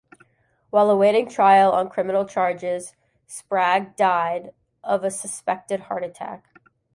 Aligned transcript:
While 0.71 0.89
awaiting 0.89 1.29
trial 1.29 1.71
on 1.73 1.87
criminal 1.87 2.25
charges, 2.25 2.95
Sprague 3.27 3.95
died 3.95 4.51
of 4.83 5.03
a 5.03 5.11
suspected 5.11 5.79
heart 5.81 6.03
attack. 6.03 6.55